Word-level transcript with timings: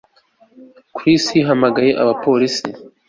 Chris 0.95 1.23
yahamagaye 1.39 1.91
abapolisi 2.01 2.69